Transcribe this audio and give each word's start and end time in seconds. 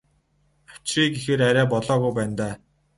Авчиръя 0.71 1.11
гэхээр 1.13 1.41
арай 1.49 1.67
болоогүй 1.73 2.11
байна 2.17 2.35
даа. 2.39 2.53